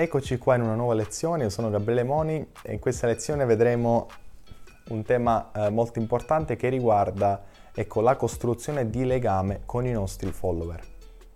Eccoci 0.00 0.38
qua 0.38 0.54
in 0.54 0.62
una 0.62 0.76
nuova 0.76 0.94
lezione, 0.94 1.42
io 1.42 1.50
sono 1.50 1.68
Gabriele 1.68 2.04
Moni 2.04 2.52
e 2.62 2.72
in 2.72 2.78
questa 2.78 3.06
lezione 3.06 3.44
vedremo 3.44 4.08
un 4.88 5.02
tema 5.02 5.50
eh, 5.52 5.68
molto 5.68 5.98
importante 5.98 6.56
che 6.56 6.70
riguarda 6.70 7.42
ecco, 7.74 8.00
la 8.00 8.16
costruzione 8.16 8.88
di 8.88 9.04
legame 9.04 9.60
con 9.66 9.84
i 9.84 9.92
nostri 9.92 10.32
follower. 10.32 10.80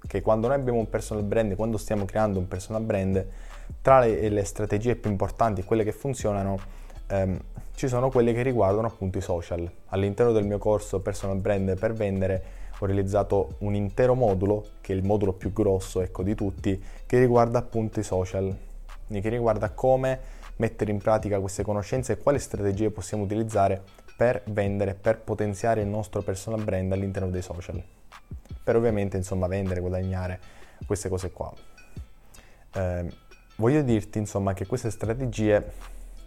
Che 0.06 0.22
quando 0.22 0.46
noi 0.46 0.56
abbiamo 0.56 0.78
un 0.78 0.88
personal 0.88 1.24
brand, 1.24 1.54
quando 1.56 1.76
stiamo 1.76 2.06
creando 2.06 2.38
un 2.38 2.48
personal 2.48 2.80
brand, 2.80 3.26
tra 3.82 4.00
le, 4.00 4.30
le 4.30 4.44
strategie 4.44 4.96
più 4.96 5.10
importanti, 5.10 5.62
quelle 5.62 5.84
che 5.84 5.92
funzionano, 5.92 6.58
ehm, 7.08 7.38
ci 7.74 7.86
sono 7.86 8.08
quelle 8.08 8.32
che 8.32 8.40
riguardano 8.40 8.86
appunto 8.86 9.18
i 9.18 9.20
social. 9.20 9.70
All'interno 9.88 10.32
del 10.32 10.46
mio 10.46 10.56
corso 10.56 11.00
Personal 11.00 11.36
Brand 11.36 11.78
per 11.78 11.92
vendere 11.92 12.42
ho 12.78 12.86
realizzato 12.86 13.56
un 13.58 13.74
intero 13.74 14.14
modulo, 14.14 14.64
che 14.80 14.92
è 14.92 14.96
il 14.96 15.04
modulo 15.04 15.32
più 15.32 15.52
grosso 15.52 16.00
ecco, 16.00 16.22
di 16.22 16.34
tutti, 16.34 16.82
che 17.06 17.18
riguarda 17.18 17.58
appunto 17.58 18.00
i 18.00 18.02
social, 18.02 18.54
che 19.08 19.28
riguarda 19.28 19.70
come 19.70 20.42
mettere 20.56 20.90
in 20.90 20.98
pratica 20.98 21.40
queste 21.40 21.62
conoscenze 21.62 22.12
e 22.12 22.18
quali 22.18 22.38
strategie 22.38 22.90
possiamo 22.90 23.24
utilizzare 23.24 23.82
per 24.16 24.42
vendere, 24.46 24.94
per 24.94 25.20
potenziare 25.20 25.80
il 25.80 25.88
nostro 25.88 26.22
personal 26.22 26.62
brand 26.62 26.92
all'interno 26.92 27.30
dei 27.30 27.42
social. 27.42 27.82
Per 28.62 28.76
ovviamente 28.76 29.16
insomma 29.16 29.46
vendere, 29.46 29.80
guadagnare 29.80 30.40
queste 30.86 31.08
cose 31.08 31.30
qua. 31.32 31.52
Eh, 32.74 33.12
voglio 33.56 33.82
dirti 33.82 34.18
insomma 34.18 34.52
che 34.52 34.66
queste 34.66 34.90
strategie 34.90 35.72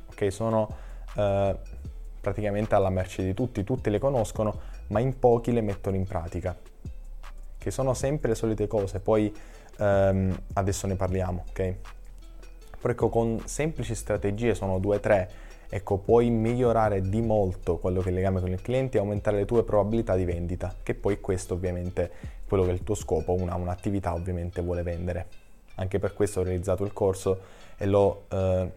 okay, 0.09 0.31
sono 0.31 0.67
eh, 1.15 1.55
praticamente 2.19 2.75
alla 2.75 2.89
merce 2.89 3.23
di 3.23 3.33
tutti, 3.33 3.63
tutti 3.63 3.89
le 3.89 3.99
conoscono, 3.99 4.59
ma 4.87 4.99
in 4.99 5.17
pochi 5.19 5.51
le 5.51 5.61
mettono 5.61 5.95
in 5.95 6.05
pratica, 6.05 6.57
che 7.57 7.71
sono 7.71 7.93
sempre 7.93 8.29
le 8.29 8.35
solite 8.35 8.67
cose, 8.67 8.99
poi 8.99 9.33
ehm, 9.77 10.37
adesso 10.53 10.87
ne 10.87 10.95
parliamo, 10.95 11.45
ok? 11.49 11.75
Però 12.79 12.93
ecco, 12.93 13.09
con 13.09 13.41
semplici 13.45 13.95
strategie, 13.95 14.55
sono 14.55 14.79
due 14.79 14.97
o 14.97 14.99
tre, 14.99 15.29
ecco, 15.69 15.97
puoi 15.97 16.29
migliorare 16.29 17.01
di 17.01 17.21
molto 17.21 17.77
quello 17.77 17.99
che 17.99 18.07
è 18.07 18.09
il 18.09 18.15
legame 18.15 18.39
con 18.39 18.51
il 18.51 18.61
cliente 18.61 18.97
e 18.97 18.99
aumentare 18.99 19.37
le 19.37 19.45
tue 19.45 19.63
probabilità 19.63 20.15
di 20.15 20.25
vendita, 20.25 20.73
che 20.83 20.93
poi 20.93 21.19
questo 21.19 21.55
ovviamente 21.55 22.03
è 22.03 22.11
quello 22.47 22.63
che 22.63 22.69
è 22.69 22.73
il 22.73 22.83
tuo 22.83 22.95
scopo, 22.95 23.33
una, 23.33 23.55
un'attività 23.55 24.13
ovviamente 24.13 24.61
vuole 24.61 24.83
vendere. 24.83 25.27
Anche 25.75 25.99
per 25.99 26.13
questo 26.13 26.39
ho 26.39 26.43
realizzato 26.43 26.83
il 26.83 26.93
corso 26.93 27.39
e 27.77 27.85
l'ho, 27.85 28.23
eh, 28.29 28.71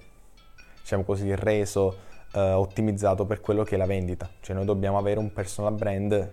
diciamo 0.80 1.04
così, 1.04 1.34
reso 1.34 2.08
eh, 2.32 2.40
ottimizzato 2.40 3.24
per 3.24 3.40
quello 3.40 3.62
che 3.62 3.74
è 3.74 3.78
la 3.78 3.86
vendita. 3.86 4.28
Cioè 4.40 4.54
noi 4.54 4.64
dobbiamo 4.64 4.98
avere 4.98 5.18
un 5.18 5.32
personal 5.32 5.74
brand 5.74 6.32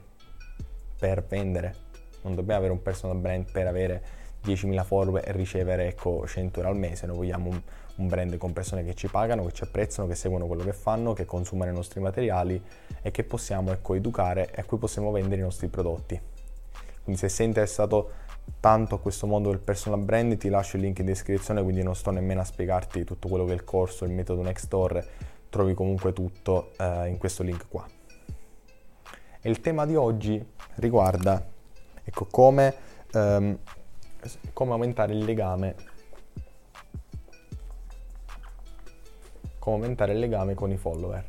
per 0.98 1.23
vendere, 1.28 1.76
non 2.23 2.36
dobbiamo 2.36 2.59
avere 2.59 2.73
un 2.73 2.81
personal 2.81 3.17
brand 3.17 3.50
per 3.52 3.67
avere 3.67 4.03
10.000 4.44 4.84
follower 4.84 5.28
e 5.28 5.31
ricevere 5.31 5.88
ecco, 5.88 6.25
100 6.25 6.59
euro 6.59 6.72
al 6.72 6.78
mese, 6.78 7.06
noi 7.06 7.18
vogliamo 7.18 7.50
un, 7.50 7.62
un, 7.95 8.08
brand 8.08 8.38
con 8.38 8.53
persone 8.53 8.84
che 8.84 8.94
ci 8.94 9.08
pagano, 9.08 9.45
che 9.45 9.52
ci 9.52 9.64
apprezzano, 9.64 10.08
che 10.08 10.16
seguono 10.16 10.48
quello 10.48 10.64
che 10.64 10.73
fanno, 10.73 11.14
che 11.14 11.25
consumano 11.25 11.72
i 11.72 11.73
nostri 11.73 12.00
materiali 12.00 12.62
e 13.02 13.12
che 13.12 13.23
possiamo 13.23 13.72
ecco, 13.72 13.94
educare 13.94 14.50
e 14.53 14.62
a 14.62 14.64
cui 14.64 14.78
possiamo 14.78 15.12
vendere 15.12 15.42
i 15.42 15.44
nostri 15.44 15.68
prodotti. 15.68 16.20
Quindi 17.03 17.22
se 17.22 17.30
sei 17.30 17.48
interessato 17.48 18.25
tanto 18.59 18.95
a 18.95 19.00
questo 19.00 19.28
mondo 19.28 19.50
del 19.50 19.59
personal 19.59 20.00
brand 20.00 20.38
ti 20.38 20.50
lascio 20.50 20.78
il 20.78 20.84
link 20.84 21.00
in 21.00 21.06
descrizione, 21.06 21.62
quindi 21.62 21.84
non 21.84 21.95
sto 21.95 22.12
nemmeno 22.12 22.42
a 22.42 22.44
spiegarti 22.44 23.03
tutto 23.03 23.28
quello 23.28 23.45
che 23.45 23.52
è 23.52 23.56
il 23.56 23.64
corso, 23.64 24.06
il 24.06 24.12
metodo 24.12 24.42
Next 24.42 24.68
Door, 24.68 25.06
trovi 25.50 25.73
comunque 25.73 26.14
tutto 26.14 26.72
eh, 26.78 27.08
in 27.08 27.17
questo 27.17 27.44
link 27.44 27.67
qua. 27.67 27.86
E 29.42 29.50
il 29.50 29.62
tema 29.62 29.86
di 29.86 29.95
oggi 29.95 30.44
riguarda 30.76 31.45
ecco, 32.03 32.28
come, 32.30 32.76
ehm, 33.14 33.58
come 34.53 34.72
aumentare 34.72 35.14
il 35.14 35.23
legame 35.23 35.95
aumentare 39.72 40.14
il 40.14 40.20
legame 40.20 40.53
con 40.53 40.72
i 40.72 40.78
follower. 40.78 41.25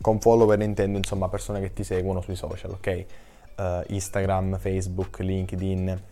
Con 0.00 0.20
follower 0.20 0.60
intendo 0.62 0.96
insomma 0.96 1.28
persone 1.28 1.60
che 1.60 1.72
ti 1.72 1.84
seguono 1.84 2.20
sui 2.20 2.36
social, 2.36 2.70
ok? 2.70 3.06
Uh, 3.56 3.82
Instagram, 3.88 4.56
Facebook, 4.58 5.18
LinkedIn, 5.18 6.02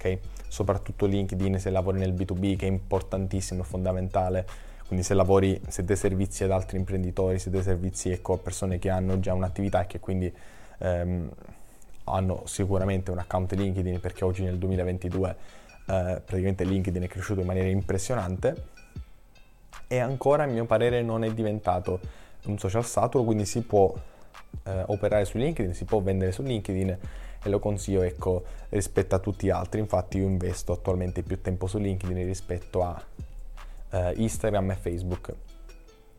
ok? 0.00 0.18
Soprattutto 0.48 1.04
LinkedIn 1.06 1.58
se 1.58 1.70
lavori 1.70 1.98
nel 1.98 2.14
B2B 2.14 2.56
che 2.56 2.66
è 2.66 2.70
importantissimo, 2.70 3.62
fondamentale. 3.62 4.46
Quindi 4.86 5.04
se 5.04 5.14
lavori, 5.14 5.60
se 5.68 5.84
dai 5.84 5.96
servizi 5.96 6.42
ad 6.42 6.50
altri 6.50 6.78
imprenditori, 6.78 7.38
se 7.38 7.50
dai 7.50 7.62
servizi 7.62 8.10
ecco, 8.10 8.32
a 8.32 8.38
persone 8.38 8.78
che 8.78 8.90
hanno 8.90 9.20
già 9.20 9.34
un'attività 9.34 9.82
e 9.82 9.86
che 9.86 10.00
quindi 10.00 10.32
ehm, 10.78 11.30
hanno 12.04 12.42
sicuramente 12.46 13.10
un 13.10 13.18
account 13.18 13.52
LinkedIn 13.52 14.00
perché 14.00 14.24
oggi 14.24 14.42
nel 14.42 14.58
2022 14.58 15.30
eh, 15.30 15.34
praticamente 15.84 16.64
LinkedIn 16.64 17.02
è 17.02 17.06
cresciuto 17.06 17.40
in 17.40 17.46
maniera 17.46 17.68
impressionante 17.68 18.78
e 19.86 19.98
ancora 19.98 20.44
a 20.44 20.46
mio 20.46 20.64
parere 20.64 21.02
non 21.02 21.22
è 21.22 21.32
diventato 21.32 22.00
un 22.46 22.58
social 22.58 22.84
saturo, 22.84 23.22
quindi 23.22 23.44
si 23.44 23.60
può 23.62 23.94
eh, 24.64 24.82
operare 24.86 25.24
su 25.24 25.36
LinkedIn, 25.38 25.74
si 25.74 25.84
può 25.84 26.00
vendere 26.00 26.32
su 26.32 26.42
LinkedIn 26.42 26.96
e 27.42 27.48
lo 27.48 27.58
consiglio 27.58 28.02
ecco, 28.02 28.44
rispetto 28.68 29.14
a 29.14 29.18
tutti 29.18 29.46
gli 29.46 29.50
altri. 29.50 29.80
Infatti 29.80 30.18
io 30.18 30.24
investo 30.26 30.72
attualmente 30.72 31.22
più 31.22 31.40
tempo 31.40 31.66
su 31.66 31.78
LinkedIn 31.78 32.24
rispetto 32.24 32.82
a 32.82 33.02
eh, 33.90 34.12
Instagram 34.16 34.70
e 34.70 34.74
Facebook. 34.74 35.34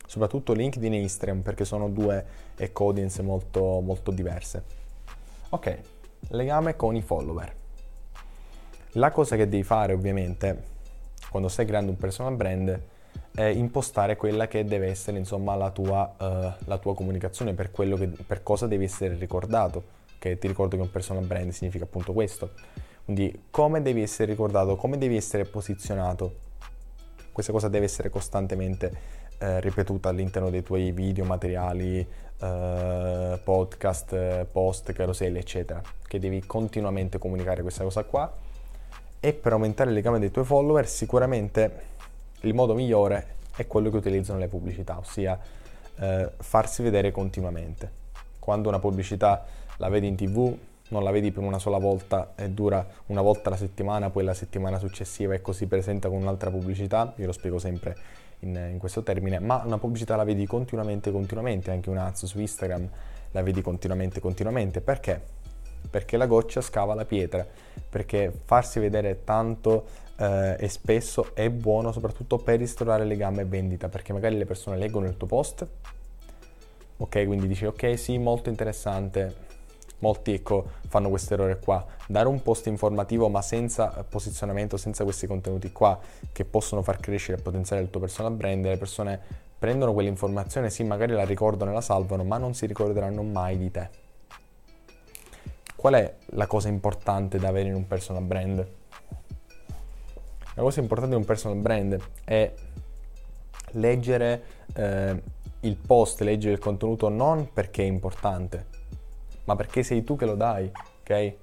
Soprattutto 0.06 0.54
LinkedIn 0.54 0.94
e 0.94 1.00
Instagram 1.02 1.42
perché 1.42 1.64
sono 1.64 1.90
due 1.90 2.26
ecco, 2.56 2.86
audience 2.86 3.22
molto, 3.22 3.80
molto 3.80 4.12
diverse. 4.12 4.64
Ok, 5.50 5.80
legame 6.30 6.76
con 6.76 6.96
i 6.96 7.02
follower. 7.02 7.56
La 8.96 9.12
cosa 9.12 9.36
che 9.36 9.48
devi 9.48 9.64
fare 9.64 9.94
ovviamente 9.94 10.70
quando 11.30 11.48
stai 11.48 11.66
creando 11.66 11.92
un 11.92 11.98
personal 11.98 12.36
brand 12.36 12.82
è 13.34 13.44
impostare 13.44 14.18
quella 14.18 14.48
che 14.48 14.66
deve 14.66 14.88
essere 14.88 15.18
insomma 15.18 15.56
la 15.56 15.72
tua, 15.72 16.14
uh, 16.18 16.64
la 16.66 16.78
tua 16.78 16.94
comunicazione 16.94 17.54
per, 17.54 17.72
che, 17.72 18.12
per 18.28 18.44
cosa 18.44 18.68
devi 18.68 18.84
essere 18.84 19.16
ricordato 19.16 20.00
che 20.22 20.38
ti 20.38 20.48
ricordo 20.48 20.76
che 20.76 20.84
un 20.84 20.92
personal 20.92 21.26
brand 21.26 21.50
significa 21.50 21.86
appunto 21.86 22.14
questo. 22.14 22.52
Quindi 23.04 23.46
come 23.50 23.82
devi 23.82 24.04
essere 24.04 24.30
ricordato, 24.30 24.76
come 24.76 25.00
devi 25.00 25.16
essere 25.16 25.46
posizionato. 25.46 26.50
Questa 27.32 27.52
cosa 27.52 27.70
deve 27.70 27.86
essere 27.86 28.12
costantemente 28.12 28.92
eh, 29.40 29.60
ripetuta 29.60 30.10
all'interno 30.10 30.52
dei 30.52 30.62
tuoi 30.62 30.92
video, 30.92 31.26
materiali, 31.26 32.08
eh, 32.40 33.40
podcast, 33.44 34.46
post, 34.46 34.94
caroselli, 34.94 35.40
eccetera. 35.40 35.82
Che 36.08 36.20
devi 36.20 36.46
continuamente 36.46 37.18
comunicare 37.18 37.64
questa 37.64 37.84
cosa 37.84 38.04
qua. 38.04 38.32
E 39.20 39.34
per 39.34 39.54
aumentare 39.54 39.90
il 39.90 39.96
legame 39.96 40.20
dei 40.20 40.30
tuoi 40.30 40.46
follower, 40.46 40.88
sicuramente 40.88 41.90
il 42.42 42.54
modo 42.54 42.76
migliore 42.76 43.38
è 43.56 43.66
quello 43.66 43.90
che 43.90 43.98
utilizzano 43.98 44.38
le 44.38 44.48
pubblicità, 44.48 45.00
ossia 45.00 45.40
eh, 45.96 46.32
farsi 46.38 46.84
vedere 46.84 47.10
continuamente. 47.10 48.00
Quando 48.38 48.70
una 48.70 48.80
pubblicità 48.80 49.46
la 49.82 49.90
vedi 49.90 50.08
in 50.08 50.16
tv, 50.16 50.56
non 50.90 51.04
la 51.04 51.10
vedi 51.10 51.32
per 51.32 51.42
una 51.42 51.58
sola 51.58 51.80
volta 51.80 52.34
e 52.36 52.50
dura 52.50 52.86
una 53.08 53.22
volta 53.22 53.50
alla 53.50 53.58
settimana, 53.58 54.12
poi 54.12 54.24
la 54.24 54.36
settimana 54.36 54.78
successiva 54.78 55.34
e 55.34 55.42
così 55.42 55.66
presenta 55.66 56.08
con 56.08 56.22
un'altra 56.22 56.52
pubblicità, 56.52 57.14
io 57.18 57.26
lo 57.26 57.32
spiego 57.32 57.58
sempre 57.58 57.98
in, 58.42 58.56
in, 58.74 58.78
questo 58.78 59.02
termine, 59.02 59.40
ma 59.40 59.64
una 59.66 59.80
pubblicità 59.80 60.16
la 60.16 60.24
vedi 60.24 60.46
continuamente, 60.46 61.12
continuamente, 61.12 61.72
anche 61.72 61.90
un 61.90 61.98
ads 61.98 62.26
su 62.26 62.40
Instagram 62.40 62.88
la 63.32 63.42
vedi 63.42 63.62
continuamente, 63.64 64.20
continuamente, 64.20 64.82
perché? 64.82 65.20
Perché 65.90 66.16
la 66.16 66.28
goccia 66.28 66.62
scava 66.62 66.94
la 66.94 67.06
pietra, 67.06 67.46
perché 67.90 68.32
farsi 68.44 68.80
vedere 68.80 69.24
tanto 69.24 69.86
eh, 70.16 70.58
e 70.60 70.70
spesso 70.70 71.34
è 71.34 71.50
buono 71.50 71.92
soprattutto 71.92 72.38
per 72.38 72.60
ristorare 72.60 73.04
legame 73.04 73.42
e 73.42 73.46
vendita, 73.46 73.90
perché 73.90 74.14
magari 74.14 74.38
le 74.38 74.46
persone 74.46 74.78
leggono 74.78 75.08
il 75.08 75.18
tuo 75.18 75.26
post, 75.26 75.68
ok, 76.98 77.26
quindi 77.26 77.48
dici 77.48 77.66
ok 77.66 77.98
sì, 77.98 78.20
molto 78.20 78.50
interessante, 78.50 79.50
Molti 80.02 80.34
ecco, 80.34 80.66
fanno 80.88 81.10
questo 81.10 81.36
errore 81.36 81.60
qua, 81.60 81.86
dare 82.08 82.28
un 82.28 82.42
post 82.42 82.66
informativo 82.66 83.30
ma 83.30 83.44
senza 83.44 84.04
posizionamento, 84.08 84.76
senza 84.76 85.04
questi 85.04 85.28
contenuti 85.28 85.72
qua 85.72 86.00
che 86.32 86.44
possono 86.44 86.82
far 86.82 87.00
crescere 87.00 87.38
e 87.38 87.42
potenziare 87.42 87.84
il 87.84 87.92
tuo 87.92 88.00
personal 88.00 88.34
brand, 88.34 88.66
le 88.66 88.78
persone 88.78 89.20
prendono 89.60 89.94
quell'informazione, 89.94 90.72
sì 90.72 90.84
magari 90.84 91.14
la 91.14 91.24
ricordano 91.24 91.70
e 91.70 91.76
la 91.76 91.82
salvano, 91.82 92.24
ma 92.24 92.40
non 92.40 92.56
si 92.56 92.66
ricorderanno 92.66 93.22
mai 93.22 93.60
di 93.60 93.70
te. 93.70 93.90
Qual 95.76 95.94
è 95.94 96.16
la 96.32 96.48
cosa 96.48 96.68
importante 96.68 97.38
da 97.38 97.50
avere 97.50 97.70
in 97.70 97.76
un 97.76 97.86
personal 97.86 98.24
brand? 98.24 98.68
La 100.56 100.62
cosa 100.64 100.80
importante 100.80 101.14
in 101.14 101.22
un 101.22 101.28
personal 101.28 101.58
brand 101.58 102.00
è 102.24 102.52
leggere 103.74 104.44
eh, 104.74 105.22
il 105.60 105.76
post, 105.76 106.22
leggere 106.22 106.54
il 106.54 106.60
contenuto 106.60 107.08
non 107.10 107.54
perché 107.54 107.84
è 107.84 107.86
importante, 107.86 108.71
ma 109.46 109.56
perché 109.56 109.84
sei 109.84 110.04
tu 110.04 110.16
che 110.16 110.26
lo 110.26 110.36
dai, 110.36 110.72
ok? 111.02 111.34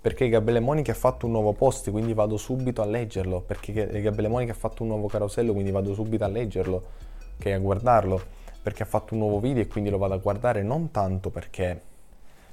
Perché 0.00 0.28
Gabriele 0.28 0.60
Monica 0.60 0.92
ha 0.92 0.94
fatto 0.94 1.26
un 1.26 1.32
nuovo 1.32 1.52
post, 1.52 1.90
quindi 1.90 2.14
vado 2.14 2.36
subito 2.36 2.82
a 2.82 2.86
leggerlo, 2.86 3.40
perché 3.40 3.72
Gabriele 3.72 4.28
Monica 4.28 4.52
ha 4.52 4.56
fatto 4.56 4.82
un 4.82 4.88
nuovo 4.88 5.08
carosello, 5.08 5.52
quindi 5.52 5.70
vado 5.70 5.92
subito 5.92 6.24
a 6.24 6.28
leggerlo, 6.28 6.82
ok? 7.38 7.46
A 7.46 7.58
guardarlo, 7.58 8.22
perché 8.62 8.82
ha 8.84 8.86
fatto 8.86 9.14
un 9.14 9.20
nuovo 9.20 9.40
video 9.40 9.62
e 9.62 9.66
quindi 9.66 9.90
lo 9.90 9.98
vado 9.98 10.14
a 10.14 10.18
guardare 10.18 10.62
non 10.62 10.90
tanto 10.90 11.30
perché 11.30 11.82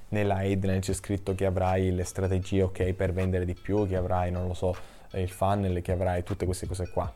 nella 0.09 0.43
headline 0.43 0.79
c'è 0.79 0.93
scritto 0.93 1.35
che 1.35 1.45
avrai 1.45 1.91
le 1.91 2.03
strategie 2.03 2.61
ok 2.63 2.93
per 2.93 3.11
vendere 3.13 3.45
di 3.45 3.53
più, 3.53 3.87
che 3.87 3.95
avrai, 3.95 4.31
non 4.31 4.47
lo 4.47 4.53
so, 4.53 4.75
il 5.13 5.29
funnel, 5.29 5.81
che 5.81 5.91
avrai 5.91 6.23
tutte 6.23 6.45
queste 6.45 6.67
cose 6.67 6.89
qua. 6.89 7.11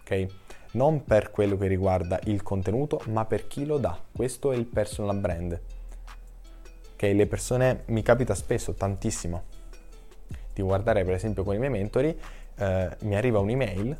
Ok? 0.00 0.26
Non 0.72 1.04
per 1.04 1.30
quello 1.30 1.56
che 1.56 1.66
riguarda 1.66 2.18
il 2.24 2.42
contenuto, 2.42 3.00
ma 3.06 3.24
per 3.24 3.46
chi 3.46 3.64
lo 3.64 3.78
dà. 3.78 3.98
Questo 4.12 4.52
è 4.52 4.56
il 4.56 4.66
personal 4.66 5.18
brand. 5.18 5.60
Ok? 6.92 7.02
Le 7.02 7.26
persone 7.26 7.82
mi 7.86 8.02
capita 8.02 8.34
spesso, 8.34 8.74
tantissimo, 8.74 9.44
di 10.52 10.62
guardare 10.62 11.04
per 11.04 11.14
esempio 11.14 11.44
con 11.44 11.54
i 11.54 11.58
miei 11.58 11.70
mentori, 11.70 12.18
eh, 12.56 12.96
mi 13.00 13.16
arriva 13.16 13.38
un'email, 13.38 13.98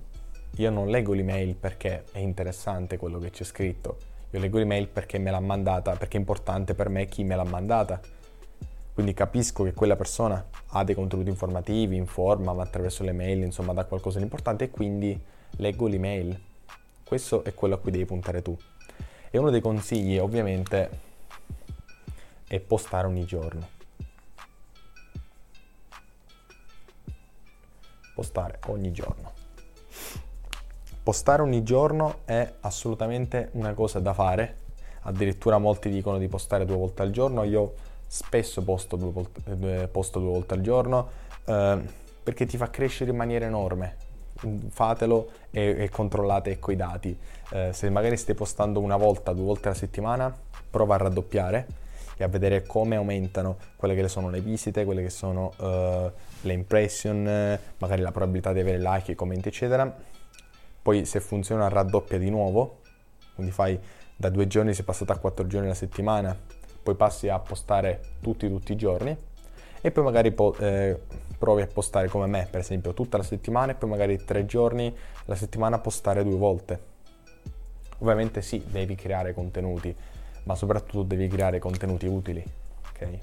io 0.57 0.71
non 0.71 0.89
leggo 0.89 1.13
l'email 1.13 1.55
perché 1.55 2.05
è 2.13 2.19
interessante 2.19 2.97
quello 2.97 3.19
che 3.19 3.29
c'è 3.31 3.45
scritto, 3.45 3.99
io 4.31 4.41
leggo 4.41 4.57
l'email 4.57 4.89
perché 4.89 5.19
me 5.19 5.31
l'ha 5.31 5.41
mandata, 5.41 5.95
perché 5.97 6.17
è 6.17 6.21
importante 6.21 6.75
per 6.75 6.89
me 6.89 7.07
chi 7.07 7.25
me 7.25 7.37
l'ha 7.37 7.45
mandata. 7.45 8.01
Quindi 8.95 9.13
capisco 9.13 9.63
che 9.63 9.75
quella 9.75 9.95
persona 9.95 10.43
ha 10.69 10.83
dei 10.83 10.95
contenuti 10.95 11.29
informativi, 11.29 11.97
informa, 11.97 12.55
ma 12.55 12.63
attraverso 12.63 13.05
le 13.05 13.13
mail, 13.13 13.43
insomma, 13.43 13.75
dà 13.75 13.85
qualcosa 13.85 14.17
di 14.17 14.25
importante 14.25 14.65
e 14.65 14.71
quindi 14.71 15.21
leggo 15.59 15.87
l'email. 15.87 16.41
Questo 17.07 17.45
è 17.45 17.55
quello 17.55 17.77
a 17.77 17.79
cui 17.79 17.93
devi 17.93 18.05
puntare 18.05 18.43
tu. 18.43 18.59
E 19.31 19.39
uno 19.39 19.51
dei 19.51 19.61
consigli, 19.61 20.19
ovviamente, 20.19 20.91
è 22.49 22.59
postare 22.59 23.07
ogni 23.07 23.25
giorno. 23.25 23.69
Postare 28.13 28.59
ogni 28.67 28.91
giorno. 28.91 29.33
Postare 31.01 31.43
ogni 31.43 31.63
giorno 31.63 32.23
è 32.25 32.55
assolutamente 32.63 33.51
una 33.53 33.73
cosa 33.73 34.01
da 34.01 34.13
fare, 34.13 34.57
addirittura 35.03 35.59
molti 35.59 35.89
dicono 35.89 36.19
di 36.19 36.27
postare 36.27 36.65
due 36.65 36.77
volte 36.77 37.03
al 37.03 37.13
giorno, 37.13 37.45
io 37.45 37.75
spesso 38.09 38.65
posto 38.65 38.97
due 38.97 39.13
volte, 39.13 39.87
posto 39.87 40.19
due 40.19 40.31
volte 40.31 40.55
al 40.55 40.61
giorno 40.61 41.09
eh, 41.45 41.81
perché 42.21 42.47
ti 42.47 42.57
fa 42.57 42.69
crescere 42.69 43.13
in 43.13 43.17
maniera 43.17 43.47
enorme. 43.47 44.06
Fatelo 44.69 45.31
e, 45.51 45.77
e 45.79 45.89
controllate 45.89 46.51
ecco 46.51 46.73
i 46.73 46.77
dati. 46.77 47.19
Eh, 47.51 47.73
se 47.73 47.91
magari 47.91 48.17
stai 48.17 48.35
postando 48.35 48.81
una 48.81 48.97
volta, 48.97 49.33
due 49.33 49.45
volte 49.45 49.69
alla 49.69 49.77
settimana, 49.77 50.35
prova 50.71 50.95
a 50.95 50.99
raddoppiare 50.99 51.67
e 52.17 52.25
a 52.25 52.29
vedere 52.29 52.65
come 52.65 52.97
aumentano 52.97 53.57
quelle 53.77 53.95
che 53.95 54.09
sono 54.09 54.31
le 54.31 54.41
visite, 54.41 54.85
quelle 54.85 55.03
che 55.03 55.11
sono 55.11 55.53
uh, 55.59 56.11
le 56.41 56.53
impression, 56.53 57.59
magari 57.79 58.01
la 58.01 58.11
probabilità 58.11 58.53
di 58.53 58.61
avere 58.61 58.79
like, 58.79 59.15
commenti, 59.15 59.49
eccetera. 59.49 59.95
Poi 60.81 61.05
se 61.05 61.21
funziona 61.21 61.69
raddoppia 61.69 62.19
di 62.19 62.31
nuovo, 62.31 62.81
quindi 63.35 63.53
fai 63.53 63.79
da 64.17 64.31
due 64.31 64.47
giorni 64.47 64.73
sei 64.73 64.85
passato 64.85 65.13
a 65.13 65.19
quattro 65.19 65.47
giorni 65.47 65.67
alla 65.67 65.75
settimana, 65.75 66.35
poi 66.83 66.95
passi 66.95 67.29
a 67.29 67.39
postare 67.39 68.01
tutti 68.21 68.49
tutti 68.49 68.73
i 68.73 68.77
giorni 68.77 69.17
e 69.87 69.93
poi 69.93 70.03
magari 70.03 70.33
po- 70.33 70.57
eh, 70.57 70.99
provi 71.39 71.63
a 71.63 71.69
postare 71.69 72.09
come 72.09 72.27
me, 72.27 72.49
per 72.51 72.59
esempio, 72.59 72.93
tutta 72.93 73.19
la 73.19 73.23
settimana 73.23 73.71
e 73.71 73.77
poi 73.77 73.89
magari 73.89 74.17
tre 74.25 74.45
giorni 74.45 74.93
la 75.27 75.37
settimana 75.37 75.79
postare 75.79 76.25
due 76.25 76.35
volte. 76.35 76.81
Ovviamente 77.99 78.43
sì, 78.43 78.65
devi 78.67 78.97
creare 78.97 79.33
contenuti, 79.33 79.95
ma 80.43 80.57
soprattutto 80.57 81.05
devi 81.05 81.29
creare 81.29 81.61
contenuti 81.61 82.07
utili, 82.07 82.45
ok? 82.91 83.19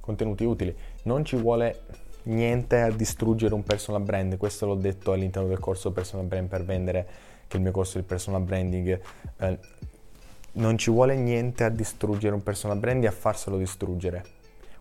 Contenuti 0.00 0.44
utili. 0.44 0.74
Non 1.02 1.26
ci 1.26 1.36
vuole 1.36 1.80
niente 2.22 2.80
a 2.80 2.90
distruggere 2.90 3.52
un 3.52 3.62
personal 3.62 4.00
brand, 4.00 4.38
questo 4.38 4.64
l'ho 4.64 4.74
detto 4.74 5.12
all'interno 5.12 5.48
del 5.48 5.58
corso 5.58 5.92
personal 5.92 6.24
brand 6.24 6.48
per 6.48 6.64
vendere, 6.64 7.06
che 7.46 7.52
è 7.52 7.56
il 7.56 7.62
mio 7.62 7.72
corso 7.72 7.98
di 7.98 8.04
personal 8.04 8.40
branding. 8.40 8.98
Eh, 9.36 9.58
non 10.56 10.78
ci 10.78 10.90
vuole 10.90 11.16
niente 11.16 11.64
a 11.64 11.68
distruggere 11.68 12.34
un 12.34 12.42
personal 12.42 12.78
brand 12.78 13.02
e 13.04 13.06
a 13.06 13.12
farselo 13.12 13.56
distruggere. 13.56 14.34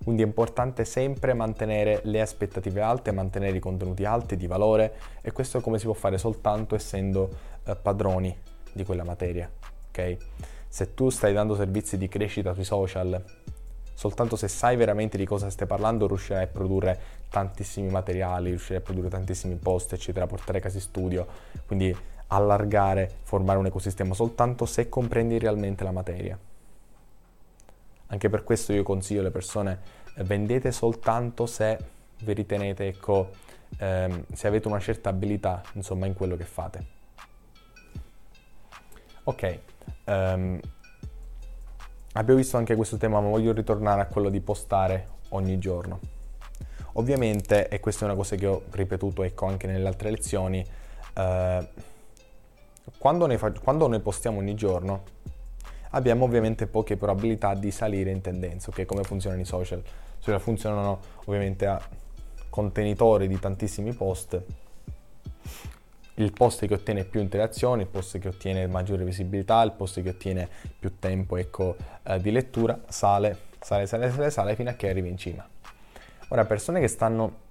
Quindi 0.04 0.22
è 0.24 0.26
importante 0.26 0.86
sempre 0.86 1.34
mantenere 1.34 2.02
le 2.04 2.22
aspettative 2.22 2.82
alte, 2.82 3.12
mantenere 3.12 3.58
i 3.58 3.60
contenuti 3.60 4.06
alti 4.06 4.36
di 4.36 4.46
valore 4.46 4.94
e 5.22 5.32
questo 5.32 5.62
come 5.62 5.80
si 5.80 5.86
può 5.86 5.94
fare 5.94 6.18
soltanto 6.18 6.76
essendo 6.76 7.30
eh, 7.64 7.76
padroni 7.76 8.36
di 8.72 8.84
quella 8.84 9.04
materia. 9.04 9.50
Okay? 9.90 10.18
Se 10.68 10.94
tu 10.94 11.10
stai 11.10 11.34
dando 11.34 11.56
servizi 11.56 11.98
di 11.98 12.08
crescita 12.08 12.54
sui 12.54 12.66
social 12.66 13.24
soltanto 13.96 14.36
se 14.36 14.50
sai 14.50 14.76
veramente 14.76 15.18
di 15.18 15.26
cosa 15.26 15.50
stai 15.50 15.66
parlando 15.66 16.06
riuscirai 16.06 16.44
a 16.44 16.48
produrre 16.48 17.00
tantissimi 17.30 17.90
materiali, 17.90 18.50
riuscirai 18.50 18.78
a 18.78 18.82
produrre 18.82 19.10
tantissimi 19.10 19.56
post, 19.56 19.94
eccetera, 19.94 20.28
portare 20.28 20.60
casi 20.60 20.80
studio, 20.80 21.26
quindi 21.66 21.96
allargare, 22.28 23.12
formare 23.24 23.60
un 23.60 23.66
ecosistema 23.66 24.14
soltanto 24.14 24.66
se 24.66 24.90
comprendi 24.90 25.38
realmente 25.40 25.84
la 25.84 25.92
materia. 25.92 26.38
Anche 28.08 28.30
per 28.30 28.44
questo 28.44 28.74
io 28.74 28.84
consiglio 28.84 29.22
alle 29.22 29.32
persone, 29.32 29.80
eh, 30.16 30.24
vendete 30.24 30.72
soltanto 30.72 31.46
se 31.46 31.78
vi 32.24 32.34
ritenete, 32.34 32.88
ecco, 32.88 33.32
ehm, 33.78 34.26
se 34.34 34.48
avete 34.48 34.68
una 34.68 34.80
certa 34.80 35.10
abilità, 35.10 35.62
insomma, 35.74 36.06
in 36.06 36.14
quello 36.14 36.36
che 36.36 36.46
fate. 36.46 36.94
Ok, 39.24 39.60
um, 40.06 40.60
Abbiamo 42.18 42.40
visto 42.40 42.56
anche 42.56 42.76
questo 42.76 42.96
tema, 42.96 43.20
ma 43.20 43.28
voglio 43.28 43.52
ritornare 43.52 44.00
a 44.00 44.06
quello 44.06 44.30
di 44.30 44.40
postare 44.40 45.08
ogni 45.30 45.58
giorno. 45.60 46.00
Ovviamente, 46.94 47.68
e 47.68 47.82
questa 47.82 48.06
è 48.06 48.08
una 48.08 48.16
cosa 48.16 48.38
che 48.38 48.48
ho 48.48 48.64
ripetuto 48.72 49.22
ecco, 49.24 49.48
anche 49.48 49.68
nelle 49.68 49.86
altre 49.86 50.12
lezioni, 50.12 50.66
eh, 51.14 51.70
quando, 52.98 53.26
ne 53.26 53.38
fa- 53.38 53.52
quando 53.52 53.88
noi 53.88 54.00
postiamo 54.00 54.40
ogni 54.40 54.56
giorno 54.56 55.04
abbiamo 55.92 56.26
ovviamente 56.26 56.68
poche 56.68 56.98
probabilità 56.98 57.54
di 57.54 57.72
salire 57.72 58.12
in 58.12 58.22
tendenza, 58.22 58.70
ok? 58.70 58.86
Come 58.86 59.04
funzionano 59.04 59.42
i 59.42 59.46
social? 59.46 59.82
Social 60.20 60.42
funzionano 60.42 61.00
ovviamente 61.26 61.66
a 61.66 61.82
contenitori 62.50 63.28
di 63.28 63.40
tantissimi 63.40 63.94
post 63.94 64.42
il 66.16 66.32
post 66.32 66.66
che 66.66 66.74
ottiene 66.74 67.04
più 67.04 67.20
interazioni, 67.20 67.82
il 67.82 67.88
post 67.88 68.20
che 68.20 68.30
ottiene 68.30 68.68
maggiore 68.68 69.04
visibilità, 69.04 69.62
il 69.64 69.72
post 69.72 70.02
che 70.02 70.10
ottiene 70.10 70.48
più 70.80 70.98
tempo 71.00 71.36
ecco, 71.38 71.76
eh, 72.04 72.20
di 72.22 72.32
lettura, 72.32 72.80
sale, 72.88 73.38
sale, 73.60 73.86
sale, 73.86 74.10
sale, 74.12 74.30
sale 74.30 74.56
fino 74.56 74.70
a 74.70 74.74
che 74.74 74.90
arrivi 74.90 75.10
in 75.10 75.18
cima. 75.18 75.46
Ora, 76.30 76.46
persone 76.46 76.80
che 76.80 76.88
stanno 76.88 77.44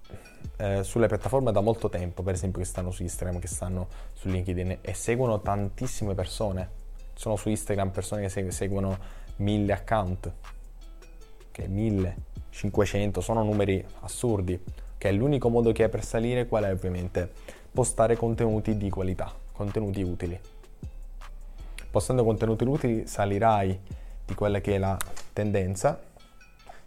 eh, 0.56 0.84
sulle 0.84 1.06
piattaforme 1.06 1.52
da 1.52 1.60
molto 1.60 1.88
tempo, 1.88 2.22
per 2.22 2.34
esempio 2.34 2.60
che 2.60 2.66
stanno 2.66 2.90
su 2.90 3.02
Instagram, 3.02 3.38
che 3.38 3.48
stanno 3.48 3.88
su 4.12 4.28
LinkedIn 4.28 4.78
e 4.80 4.94
seguono 4.94 5.40
tantissime 5.40 6.14
persone, 6.14 6.82
sono 7.14 7.36
su 7.36 7.48
Instagram 7.48 7.90
persone 7.90 8.22
che 8.22 8.28
segu- 8.28 8.52
seguono 8.52 8.98
mille 9.36 9.72
account, 9.72 10.32
che 11.50 11.62
okay, 11.62 12.14
500, 12.50 13.20
sono 13.20 13.42
numeri 13.42 13.84
assurdi, 14.00 14.62
che 14.96 15.08
è 15.08 15.12
l'unico 15.12 15.48
modo 15.48 15.72
che 15.72 15.84
hai 15.84 15.88
per 15.88 16.04
salire, 16.04 16.46
qual 16.46 16.64
è 16.64 16.72
ovviamente 16.72 17.30
postare 17.70 18.16
contenuti 18.16 18.76
di 18.76 18.90
qualità, 18.90 19.32
contenuti 19.52 20.02
utili. 20.02 20.38
Postando 21.90 22.24
contenuti 22.24 22.64
utili 22.64 23.06
salirai 23.06 23.80
di 24.24 24.34
quella 24.34 24.60
che 24.60 24.76
è 24.76 24.78
la 24.78 24.96
tendenza. 25.32 26.00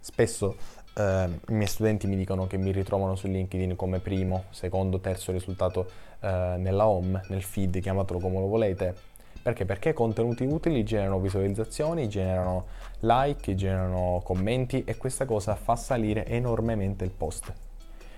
Spesso 0.00 0.56
eh, 0.98 1.28
i 1.48 1.52
miei 1.52 1.68
studenti 1.68 2.06
mi 2.06 2.16
dicono 2.16 2.46
che 2.46 2.56
mi 2.56 2.72
ritrovano 2.72 3.14
su 3.14 3.28
LinkedIn 3.28 3.76
come 3.76 4.00
primo, 4.00 4.44
secondo, 4.50 4.98
terzo 4.98 5.32
risultato 5.32 5.88
eh, 6.20 6.54
nella 6.58 6.86
home, 6.86 7.22
nel 7.28 7.42
feed, 7.42 7.80
chiamatelo 7.80 8.18
come 8.18 8.40
lo 8.40 8.46
volete. 8.46 8.94
Perché? 9.40 9.64
Perché 9.64 9.92
contenuti 9.92 10.44
utili 10.44 10.84
generano 10.84 11.20
visualizzazioni, 11.20 12.08
generano 12.08 12.66
like, 13.00 13.54
generano 13.54 14.20
commenti 14.24 14.82
e 14.84 14.96
questa 14.96 15.24
cosa 15.24 15.54
fa 15.54 15.76
salire 15.76 16.26
enormemente 16.26 17.04
il 17.04 17.10
post. 17.10 17.52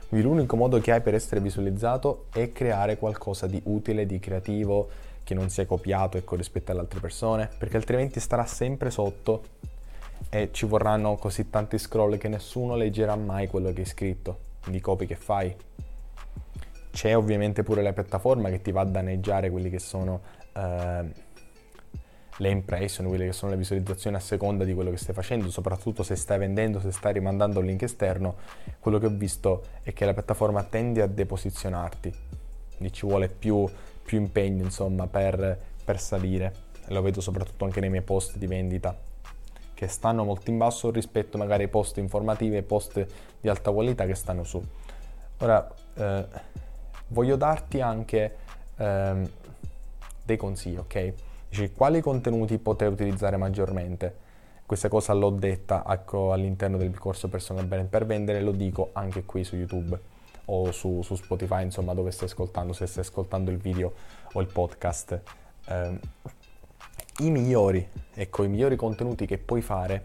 Quindi 0.09 0.27
l'unico 0.27 0.57
modo 0.57 0.81
che 0.81 0.91
hai 0.91 1.03
per 1.03 1.15
essere 1.15 1.41
visualizzato 1.41 2.27
è 2.33 2.51
creare 2.51 2.97
qualcosa 2.97 3.47
di 3.47 3.61
utile, 3.67 4.07
di 4.07 4.19
creativo, 4.19 4.89
che 5.23 5.35
non 5.35 5.51
sia 5.51 5.67
copiato 5.67 6.17
ecco, 6.17 6.35
rispetto 6.35 6.73
alle 6.73 6.81
altre 6.81 6.99
persone, 6.99 7.49
perché 7.57 7.77
altrimenti 7.77 8.19
starà 8.19 8.45
sempre 8.45 8.91
sotto 8.91 9.43
e 10.31 10.51
ci 10.53 10.65
vorranno 10.65 11.17
così 11.17 11.51
tanti 11.51 11.77
scroll 11.77 12.17
che 12.17 12.29
nessuno 12.29 12.77
leggerà 12.77 13.17
mai 13.17 13.49
quello 13.49 13.73
che 13.73 13.81
hai 13.81 13.87
scritto, 13.87 14.39
quindi 14.63 14.81
copy 14.81 15.05
che 15.05 15.17
fai. 15.17 15.55
C'è 16.93 17.17
ovviamente 17.17 17.65
pure 17.65 17.83
la 17.83 17.93
piattaforma 17.93 18.49
che 18.49 18.63
ti 18.63 18.71
va 18.71 18.83
a 18.83 18.85
danneggiare 18.85 19.51
quelli 19.51 19.69
che 19.69 19.81
sono... 19.81 20.21
Eh, 20.55 21.29
le 22.41 22.49
impression, 22.49 23.07
quelle 23.07 23.27
che 23.27 23.33
sono 23.33 23.51
le 23.51 23.59
visualizzazioni 23.59 24.17
a 24.17 24.19
seconda 24.19 24.65
di 24.65 24.73
quello 24.73 24.91
che 24.91 24.97
stai 24.97 25.15
facendo, 25.15 25.51
soprattutto 25.51 26.03
se 26.03 26.17
stai 26.17 26.39
vendendo, 26.39 26.81
se 26.81 26.91
stai 26.91 27.13
rimandando 27.13 27.61
un 27.61 27.67
link 27.67 27.83
esterno, 27.83 28.37
quello 28.79 28.99
che 28.99 29.05
ho 29.05 29.11
visto 29.11 29.65
è 29.83 29.93
che 29.93 30.07
la 30.07 30.15
piattaforma 30.15 30.63
tende 30.63 31.03
a 31.03 31.07
deposizionarti, 31.07 32.11
quindi 32.79 32.95
ci 32.95 33.05
vuole 33.05 33.29
più, 33.29 33.69
più 34.03 34.17
impegno 34.17 34.65
insomma 34.65 35.07
per, 35.07 35.59
per 35.85 36.01
salire, 36.01 36.55
lo 36.87 37.03
vedo 37.03 37.21
soprattutto 37.21 37.67
anche 37.67 37.81
nei 37.81 37.91
miei 37.91 38.03
post 38.03 38.39
di 38.39 38.47
vendita 38.47 39.09
che 39.81 39.89
stanno 39.89 40.25
molto 40.25 40.51
in 40.51 40.59
basso 40.59 40.91
rispetto 40.91 41.39
magari 41.39 41.63
ai 41.63 41.71
post 41.71 41.97
informativi 41.97 42.55
e 42.55 42.63
post 42.63 43.07
di 43.41 43.49
alta 43.49 43.71
qualità 43.71 44.05
che 44.05 44.15
stanno 44.15 44.45
su. 44.45 44.63
Ora, 45.39 45.75
eh, 45.95 46.27
voglio 47.07 47.37
darti 47.37 47.81
anche 47.81 48.37
eh, 48.77 49.31
dei 50.23 50.37
consigli, 50.37 50.77
ok? 50.77 51.15
Dici 51.49 51.73
quali 51.73 52.03
contenuti 52.03 52.59
potrei 52.59 52.91
utilizzare 52.91 53.39
maggiormente? 53.39 54.29
questa 54.67 54.89
cosa 54.89 55.15
l'ho 55.15 55.31
detta 55.31 55.83
ecco, 55.89 56.33
all'interno 56.33 56.77
del 56.77 56.97
corso 56.97 57.29
personal 57.29 57.65
brand 57.67 57.89
per 57.89 58.07
vendere, 58.07 58.41
lo 58.41 58.53
dico 58.53 58.91
anche 58.93 59.25
qui 59.25 59.43
su 59.43 59.57
YouTube 59.57 59.99
o 60.45 60.71
su, 60.73 61.01
su, 61.03 61.17
Spotify, 61.17 61.65
insomma, 61.65 61.93
dove 61.93 62.13
stai 62.13 62.29
ascoltando, 62.29 62.73
se 62.73 62.87
stai 62.87 63.03
ascoltando 63.03 63.51
il 63.51 63.57
video 63.57 63.93
o 64.33 64.41
il 64.41 64.47
podcast. 64.47 65.21
Eh, 65.67 65.99
I 67.21 67.31
migliori, 67.31 67.87
ecco, 68.15 68.45
i 68.45 68.49
migliori 68.49 68.77
contenuti 68.77 69.27
che 69.27 69.37
puoi 69.37 69.61
fare 69.61 70.03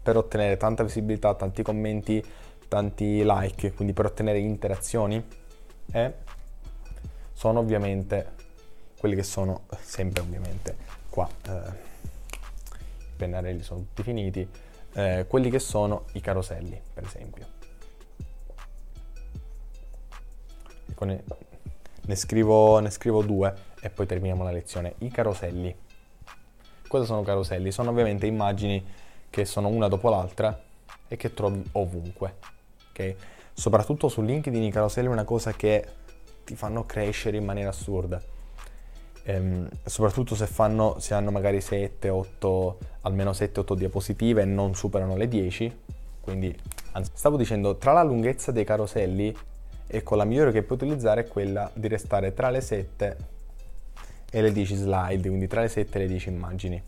per 0.00 0.16
ottenere 0.16 0.56
tanta 0.56 0.84
visibilità, 0.84 1.34
tanti 1.34 1.64
commenti, 1.64 2.24
tanti 2.68 3.22
like, 3.24 3.72
quindi 3.72 3.92
per 3.92 4.04
ottenere 4.04 4.38
interazioni, 4.38 5.20
eh, 5.92 6.14
sono 7.32 7.58
ovviamente 7.58 8.38
quelli 9.00 9.16
che 9.16 9.24
sono 9.24 9.62
sempre 9.80 10.22
ovviamente 10.22 10.76
qua. 11.08 11.28
Eh, 11.48 11.88
i 13.00 13.16
pennarelli 13.16 13.62
sono 13.64 13.80
tutti 13.80 14.04
finiti. 14.04 14.48
Eh, 14.92 15.24
quelli 15.26 15.50
che 15.50 15.58
sono 15.58 16.04
i 16.12 16.20
caroselli, 16.20 16.80
per 16.94 17.04
esempio. 17.04 17.46
ne, 21.04 21.24
ne, 22.02 22.14
scrivo, 22.14 22.78
ne 22.78 22.90
scrivo 22.90 23.22
due 23.22 23.69
e 23.80 23.90
poi 23.90 24.06
terminiamo 24.06 24.44
la 24.44 24.50
lezione. 24.50 24.94
I 24.98 25.10
caroselli. 25.10 25.74
Cosa 26.86 27.04
sono 27.04 27.22
caroselli? 27.22 27.70
Sono 27.70 27.90
ovviamente 27.90 28.26
immagini 28.26 28.84
che 29.30 29.44
sono 29.44 29.68
una 29.68 29.88
dopo 29.88 30.08
l'altra 30.08 30.58
e 31.06 31.16
che 31.16 31.34
trovi 31.34 31.62
ovunque. 31.72 32.34
Okay? 32.90 33.16
Soprattutto 33.52 34.08
su 34.08 34.22
LinkedIn 34.22 34.62
i 34.62 34.70
caroselli 34.70 35.08
è 35.08 35.10
una 35.10 35.24
cosa 35.24 35.52
che 35.52 35.86
ti 36.44 36.54
fanno 36.56 36.84
crescere 36.84 37.36
in 37.36 37.44
maniera 37.44 37.70
assurda. 37.70 38.20
Ehm, 39.24 39.68
soprattutto 39.84 40.34
se, 40.34 40.46
fanno, 40.46 40.98
se 40.98 41.14
hanno 41.14 41.30
magari 41.30 41.60
7, 41.60 42.08
8, 42.08 42.78
almeno 43.02 43.30
7-8 43.30 43.74
diapositive 43.74 44.42
e 44.42 44.46
non 44.46 44.74
superano 44.74 45.16
le 45.16 45.28
10. 45.28 45.78
Quindi, 46.20 46.56
anzi, 46.92 47.10
stavo 47.14 47.36
dicendo, 47.36 47.76
tra 47.76 47.92
la 47.92 48.02
lunghezza 48.02 48.50
dei 48.50 48.64
caroselli 48.64 49.34
Ecco, 49.92 50.14
la 50.14 50.22
migliore 50.22 50.52
che 50.52 50.62
puoi 50.62 50.78
utilizzare 50.78 51.22
è 51.22 51.26
quella 51.26 51.68
di 51.74 51.88
restare 51.88 52.32
tra 52.32 52.48
le 52.48 52.60
7 52.60 53.16
e 54.30 54.40
le 54.40 54.52
10 54.52 54.74
slide, 54.74 55.28
quindi 55.28 55.46
tra 55.46 55.60
le 55.60 55.68
7 55.68 55.98
e 55.98 56.00
le 56.02 56.06
10 56.08 56.28
immagini. 56.28 56.82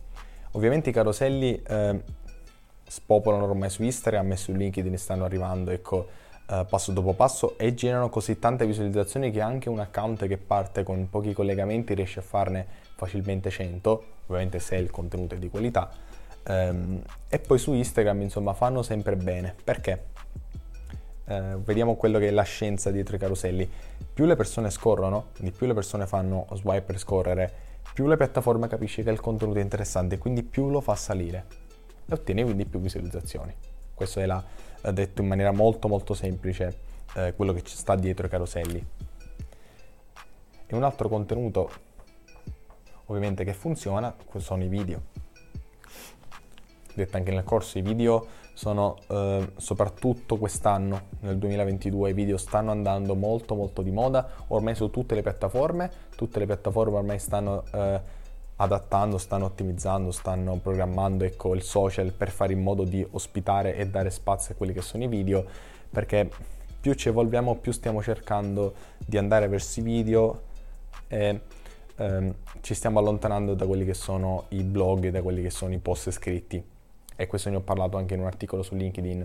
Ovviamente 0.53 0.91
i 0.91 0.93
caroselli 0.93 1.61
eh, 1.63 2.01
spopolano 2.87 3.45
ormai 3.45 3.71
su 3.71 3.83
Instagram 3.83 4.33
e 4.33 4.37
su 4.37 4.53
LinkedIn 4.53 4.97
stanno 4.97 5.25
arrivando, 5.25 5.71
ecco, 5.71 6.09
eh, 6.47 6.67
passo 6.69 6.93
dopo 6.93 7.15
passo 7.15 7.57
e 7.57 7.75
generano 7.75 8.09
così 8.11 8.39
tante 8.39 8.67
visualizzazioni 8.67 9.31
che 9.31 9.41
anche 9.41 9.69
un 9.69 9.79
account 9.79 10.27
che 10.27 10.37
parte 10.37 10.83
con 10.83 11.09
pochi 11.09 11.33
collegamenti 11.33 11.95
riesce 11.95 12.21
a 12.21 12.23
farne 12.23 12.67
facilmente 12.97 13.51
100, 13.51 14.05
ovviamente 14.27 14.59
se 14.59 14.77
il 14.77 14.91
contenuto 14.91 15.35
è 15.35 15.39
di 15.39 15.49
qualità. 15.49 15.91
Ehm, 16.45 17.03
e 17.29 17.39
poi 17.39 17.59
su 17.59 17.73
Instagram, 17.73 18.23
insomma, 18.23 18.53
fanno 18.53 18.83
sempre 18.83 19.17
bene. 19.17 19.55
Perché? 19.63 20.05
Eh, 21.33 21.57
vediamo 21.65 21.97
quello 21.97 22.19
che 22.19 22.29
è 22.29 22.31
la 22.31 22.43
scienza 22.43 22.91
dietro 22.91 23.17
i 23.17 23.19
caroselli. 23.19 23.69
Più 24.13 24.27
le 24.27 24.37
persone 24.37 24.71
scorrono, 24.71 25.29
quindi 25.35 25.57
più 25.57 25.67
le 25.67 25.75
persone 25.75 26.07
fanno 26.07 26.47
swipe 26.53 26.83
per 26.83 26.99
scorrere, 26.99 27.53
più 27.95 28.07
la 28.07 28.17
piattaforma 28.17 28.67
capisce 28.69 29.03
che 29.03 29.11
il 29.11 29.21
contenuto 29.21 29.59
è 29.59 29.63
interessante, 29.63 30.19
quindi 30.19 30.43
più 30.43 30.69
lo 30.69 30.81
fa 30.81 30.95
salire 30.95 31.47
e 32.07 32.13
ottiene 32.13 32.45
quindi 32.45 32.67
più 32.67 32.81
visualizzazioni. 32.81 33.55
Questo 33.95 34.21
è 34.21 34.27
la, 34.27 34.43
detto 34.93 35.23
in 35.23 35.29
maniera 35.29 35.53
molto 35.53 35.89
molto 35.89 36.13
semplice 36.15 36.91
eh, 37.15 37.33
quello 37.35 37.53
che 37.53 37.63
ci 37.63 37.77
sta 37.77 37.95
dietro 37.95 38.27
i 38.27 38.29
caroselli. 38.29 38.87
E 40.67 40.75
un 40.75 40.83
altro 40.83 41.09
contenuto 41.09 41.71
ovviamente 43.07 43.45
che 43.45 43.53
funziona 43.53 44.15
sono 44.39 44.65
i 44.65 44.69
video. 44.69 45.12
Detto 46.95 47.17
anche 47.17 47.31
nel 47.31 47.45
corso, 47.45 47.79
i 47.79 47.83
video 47.83 48.27
sono 48.53 48.99
eh, 49.09 49.53
soprattutto 49.57 50.37
quest'anno, 50.37 51.09
nel 51.21 51.39
2022, 51.39 52.11
i 52.11 52.13
video 52.13 52.37
stanno 52.37 52.71
andando 52.71 53.15
molto 53.15 53.55
molto 53.55 53.81
di 53.81 53.91
moda, 53.91 54.29
ormai 54.49 54.75
su 54.75 54.91
tutte 54.91 55.15
le 55.15 55.23
piattaforme, 55.23 55.91
tutte 56.15 56.39
le 56.39 56.47
piattaforme 56.47 56.99
ormai 56.99 57.19
stanno 57.19 57.65
eh, 57.73 58.01
adattando, 58.57 59.17
stanno 59.17 59.47
ottimizzando, 59.47 60.11
stanno 60.11 60.57
programmando 60.57 61.25
ecco, 61.25 61.55
il 61.55 61.63
social 61.63 62.13
per 62.13 62.31
fare 62.31 62.53
in 62.53 62.63
modo 62.63 62.85
di 62.85 63.07
ospitare 63.13 63.75
e 63.75 63.89
dare 63.89 64.11
spazio 64.11 64.53
a 64.53 64.57
quelli 64.57 64.75
che 64.75 64.83
sono 64.83 65.03
i 65.05 65.09
video, 65.09 65.47
perché 65.91 66.29
più 66.79 66.93
ci 66.93 67.09
evolviamo 67.09 67.57
più 67.57 67.73
stiamo 67.73 68.03
cercando 68.03 68.75
di 68.99 69.17
andare 69.17 69.49
verso 69.49 69.81
i 69.81 69.83
video 69.83 70.43
e 71.09 71.41
ehm, 71.97 72.35
ci 72.61 72.75
stiamo 72.75 72.99
allontanando 72.99 73.55
da 73.55 73.67
quelli 73.67 73.87
che 73.87 73.95
sono 73.95 74.45
i 74.49 74.63
blog 74.63 75.09
da 75.09 75.23
quelli 75.23 75.43
che 75.43 75.51
sono 75.51 75.73
i 75.73 75.79
post 75.79 76.11
scritti 76.11 76.72
e 77.23 77.27
questo 77.27 77.51
ne 77.51 77.57
ho 77.57 77.61
parlato 77.61 77.97
anche 77.97 78.15
in 78.15 78.21
un 78.21 78.27
articolo 78.27 78.63
su 78.63 78.75
LinkedIn, 78.75 79.25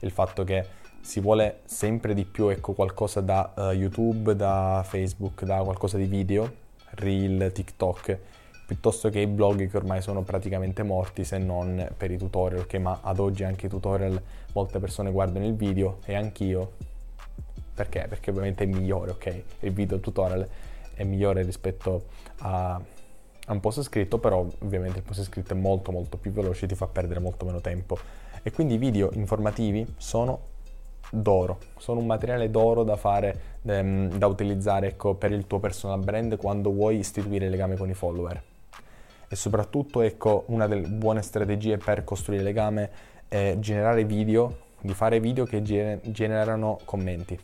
il 0.00 0.10
fatto 0.10 0.44
che 0.44 0.66
si 1.00 1.20
vuole 1.20 1.60
sempre 1.64 2.14
di 2.14 2.24
più 2.24 2.48
ecco, 2.48 2.72
qualcosa 2.72 3.20
da 3.20 3.52
uh, 3.54 3.60
YouTube, 3.70 4.34
da 4.34 4.82
Facebook, 4.84 5.44
da 5.44 5.58
qualcosa 5.62 5.96
di 5.96 6.06
video, 6.06 6.52
Reel, 6.90 7.52
TikTok, 7.52 8.18
piuttosto 8.66 9.08
che 9.08 9.20
i 9.20 9.28
blog 9.28 9.70
che 9.70 9.76
ormai 9.76 10.02
sono 10.02 10.22
praticamente 10.22 10.82
morti 10.82 11.22
se 11.22 11.38
non 11.38 11.88
per 11.96 12.10
i 12.10 12.18
tutorial, 12.18 12.62
okay? 12.62 12.80
ma 12.80 12.98
ad 13.02 13.20
oggi 13.20 13.44
anche 13.44 13.66
i 13.66 13.68
tutorial 13.68 14.20
molte 14.52 14.80
persone 14.80 15.12
guardano 15.12 15.46
il 15.46 15.54
video 15.54 15.98
e 16.04 16.16
anch'io. 16.16 16.72
Perché? 17.72 18.06
Perché 18.08 18.30
ovviamente 18.30 18.64
è 18.64 18.66
migliore, 18.66 19.12
ok? 19.12 19.42
Il 19.60 19.72
video 19.72 20.00
tutorial 20.00 20.48
è 20.94 21.04
migliore 21.04 21.42
rispetto 21.42 22.06
a 22.38 22.80
ha 23.46 23.52
un 23.52 23.60
post 23.60 23.82
scritto, 23.82 24.18
però 24.18 24.46
ovviamente 24.60 24.98
il 24.98 25.04
post 25.04 25.22
scritto 25.22 25.54
è 25.54 25.56
molto 25.56 25.92
molto 25.92 26.16
più 26.16 26.32
veloce 26.32 26.64
e 26.64 26.68
ti 26.68 26.74
fa 26.74 26.86
perdere 26.86 27.20
molto 27.20 27.44
meno 27.44 27.60
tempo. 27.60 27.96
E 28.42 28.50
quindi 28.50 28.74
i 28.74 28.78
video 28.78 29.10
informativi 29.12 29.86
sono 29.96 30.54
d'oro, 31.10 31.58
sono 31.78 32.00
un 32.00 32.06
materiale 32.06 32.50
d'oro 32.50 32.82
da 32.82 32.96
fare, 32.96 33.58
ehm, 33.62 34.18
da 34.18 34.26
utilizzare 34.26 34.88
ecco, 34.88 35.14
per 35.14 35.30
il 35.30 35.46
tuo 35.46 35.60
personal 35.60 36.00
brand 36.00 36.36
quando 36.36 36.72
vuoi 36.72 36.98
istituire 36.98 37.48
legame 37.48 37.76
con 37.76 37.88
i 37.88 37.94
follower. 37.94 38.42
E 39.28 39.36
soprattutto 39.36 40.02
ecco, 40.02 40.44
una 40.46 40.66
delle 40.66 40.86
buone 40.88 41.22
strategie 41.22 41.78
per 41.78 42.04
costruire 42.04 42.42
legame 42.42 42.90
è 43.28 43.56
generare 43.58 44.04
video, 44.04 44.64
di 44.80 44.94
fare 44.94 45.20
video 45.20 45.44
che 45.44 45.62
generano 45.62 46.78
commenti 46.84 47.38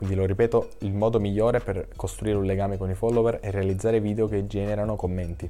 quindi 0.00 0.16
lo 0.16 0.24
ripeto, 0.24 0.70
il 0.78 0.94
modo 0.94 1.20
migliore 1.20 1.60
per 1.60 1.88
costruire 1.94 2.38
un 2.38 2.46
legame 2.46 2.78
con 2.78 2.88
i 2.88 2.94
follower 2.94 3.38
è 3.38 3.50
realizzare 3.50 4.00
video 4.00 4.26
che 4.28 4.46
generano 4.46 4.96
commenti. 4.96 5.46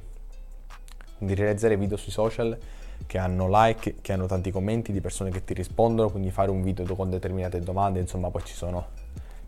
Quindi 1.15 1.35
realizzare 1.35 1.77
video 1.77 1.95
sui 1.95 2.11
social 2.11 2.57
che 3.05 3.17
hanno 3.17 3.47
like, 3.49 4.01
che 4.01 4.11
hanno 4.11 4.25
tanti 4.25 4.51
commenti 4.51 4.91
di 4.91 4.99
persone 4.99 5.31
che 5.31 5.45
ti 5.45 5.53
rispondono, 5.53 6.09
quindi 6.09 6.31
fare 6.31 6.51
un 6.51 6.61
video 6.63 6.97
con 6.97 7.09
determinate 7.09 7.61
domande, 7.61 8.01
insomma 8.01 8.29
poi 8.29 8.43
ci 8.43 8.53
sono 8.53 8.87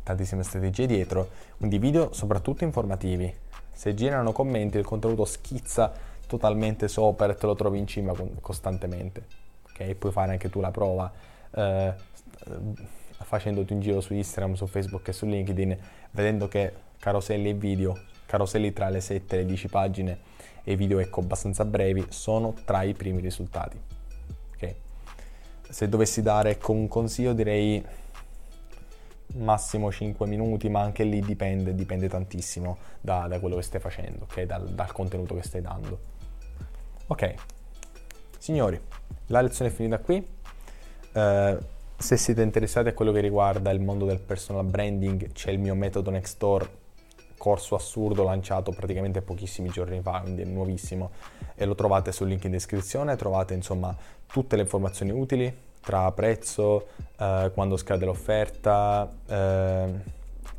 tantissime 0.03 0.41
strategie 0.41 0.85
dietro. 0.85 1.27
Quindi 1.57 1.79
video 1.79 2.13
soprattutto 2.13 2.63
informativi. 2.63 3.29
Se 3.73 3.93
generano 3.93 4.31
commenti 4.31 4.77
il 4.77 4.85
contenuto 4.85 5.25
schizza 5.25 5.91
totalmente 6.27 6.87
sopra 6.87 7.29
e 7.29 7.35
te 7.35 7.45
lo 7.45 7.55
trovi 7.55 7.77
in 7.77 7.87
cima 7.87 8.13
costantemente. 8.39 9.25
Ok? 9.69 9.95
Puoi 9.95 10.13
fare 10.13 10.31
anche 10.31 10.49
tu 10.49 10.61
la 10.61 10.71
prova. 10.71 11.11
Eh, 11.53 11.93
facendoti 13.19 13.73
un 13.73 13.79
giro 13.79 14.01
su 14.01 14.13
Instagram, 14.13 14.53
su 14.53 14.67
Facebook 14.67 15.07
e 15.07 15.13
su 15.13 15.25
LinkedIn, 15.25 15.77
vedendo 16.11 16.47
che 16.47 16.73
caroselli 16.99 17.49
e 17.49 17.53
video, 17.53 17.97
caroselli 18.25 18.71
tra 18.73 18.89
le 18.89 19.01
7 19.01 19.35
e 19.35 19.39
le 19.39 19.45
10 19.45 19.67
pagine 19.67 20.19
e 20.63 20.75
video 20.75 20.99
ecco 20.99 21.19
abbastanza 21.19 21.65
brevi, 21.65 22.05
sono 22.09 22.53
tra 22.65 22.83
i 22.83 22.93
primi 22.93 23.21
risultati. 23.21 23.79
Okay. 24.55 24.75
Se 25.69 25.89
dovessi 25.89 26.21
dare 26.21 26.51
ecco, 26.51 26.71
un 26.71 26.87
consiglio 26.87 27.33
direi 27.33 27.83
massimo 29.35 29.91
5 29.91 30.27
minuti, 30.27 30.69
ma 30.69 30.81
anche 30.81 31.03
lì 31.03 31.19
dipende, 31.19 31.73
dipende 31.73 32.07
tantissimo 32.07 32.77
da, 33.01 33.27
da 33.27 33.39
quello 33.39 33.55
che 33.55 33.63
stai 33.63 33.79
facendo, 33.79 34.23
okay? 34.23 34.45
dal, 34.45 34.69
dal 34.69 34.91
contenuto 34.91 35.35
che 35.35 35.43
stai 35.43 35.61
dando. 35.61 36.11
Ok, 37.07 37.33
signori, 38.37 38.79
la 39.27 39.41
lezione 39.41 39.71
è 39.71 39.73
finita 39.73 39.99
qui. 39.99 40.25
Uh, 41.13 41.57
se 41.97 42.17
siete 42.17 42.41
interessati 42.41 42.89
a 42.89 42.93
quello 42.93 43.11
che 43.11 43.21
riguarda 43.21 43.71
il 43.71 43.79
mondo 43.79 44.05
del 44.05 44.19
personal 44.19 44.65
branding, 44.65 45.31
c'è 45.31 45.51
il 45.51 45.59
mio 45.59 45.75
metodo 45.75 46.09
Next 46.09 46.37
Door, 46.37 46.69
corso 47.37 47.75
assurdo 47.75 48.23
lanciato 48.23 48.71
praticamente 48.71 49.21
pochissimi 49.21 49.69
giorni 49.69 50.01
fa, 50.01 50.21
quindi 50.21 50.43
è 50.43 50.45
nuovissimo 50.45 51.11
e 51.55 51.65
lo 51.65 51.75
trovate 51.75 52.11
sul 52.11 52.27
link 52.27 52.43
in 52.45 52.51
descrizione, 52.51 53.15
trovate 53.15 53.53
insomma 53.53 53.95
tutte 54.25 54.55
le 54.55 54.61
informazioni 54.61 55.11
utili 55.11 55.53
tra 55.81 56.09
prezzo, 56.11 56.87
eh, 57.19 57.51
quando 57.53 57.75
scade 57.75 58.05
l'offerta, 58.05 59.11
eh, 59.27 59.93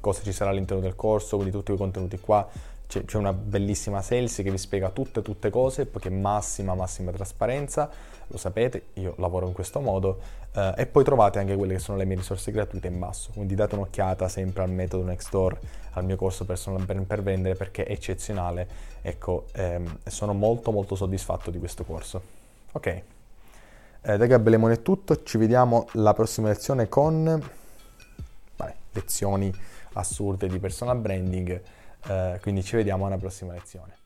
cosa 0.01 0.23
ci 0.23 0.33
sarà 0.33 0.51
all'interno 0.51 0.83
del 0.83 0.95
corso, 0.95 1.37
quindi 1.37 1.57
tutti 1.57 1.73
i 1.73 1.77
contenuti 1.77 2.19
qua 2.21 2.47
c'è, 2.95 3.05
c'è, 3.05 3.19
una 3.19 3.33
bellissima 3.33 4.01
sales 4.03 4.37
che 4.37 4.51
vi 4.51 4.59
spiega 4.59 4.91
tutte, 4.91 5.21
tutte 5.23 5.51
cose, 5.51 5.87
perché 5.87 6.11
massima, 6.11 6.75
massima 6.75 7.11
trasparenza, 7.11 7.91
lo 8.29 8.37
sapete, 8.37 8.87
io 8.95 9.15
lavoro 9.19 9.49
in 9.49 9.53
questo 9.53 9.81
modo, 9.81 10.21
eh, 10.53 10.75
e 10.77 10.87
poi 10.87 11.03
trovate 11.03 11.41
anche 11.41 11.57
quelle 11.57 11.75
che 11.75 11.81
sono 11.81 11.99
le 11.99 12.05
mie 12.05 12.17
risorse 12.17 12.53
gratuite 12.53 12.87
in 12.87 12.99
basso, 12.99 13.31
quindi 13.33 13.57
date 13.57 13.75
un'occhiata 13.75 14.29
sempre 14.29 14.63
al 14.63 14.71
metodo 14.71 15.03
Nextdoor, 15.05 15.59
al 15.93 16.05
mio 16.05 16.17
corso 16.17 16.45
personal 16.45 16.85
per, 16.85 17.03
per 17.03 17.23
vendere, 17.23 17.57
perché 17.57 17.85
è 17.85 17.93
eccezionale, 17.93 18.69
ecco, 19.03 19.47
ehm, 19.53 19.99
sono 20.07 20.33
molto 20.33 20.71
molto 20.71 20.95
soddisfatto 20.95 21.51
di 21.51 21.59
questo 21.59 21.85
corso. 21.85 22.23
Ok, 22.73 23.03
eh, 24.03 24.17
da 24.17 24.27
Gabriele 24.27 24.75
è 24.75 24.83
tutto, 24.83 25.23
ci 25.23 25.39
vediamo 25.39 25.89
alla 25.95 26.15
prossima 26.15 26.49
lezione 26.49 26.89
con 26.89 27.43
vabbè, 28.57 28.75
lezioni 28.93 29.53
assurde 29.95 30.47
di 30.47 30.59
personal 30.59 30.99
branding. 30.99 31.61
Eh, 32.07 32.39
quindi 32.43 32.63
ci 32.63 32.77
vediamo 32.77 33.07
alla 33.07 33.17
prossima 33.17 33.53
lezione. 33.53 34.04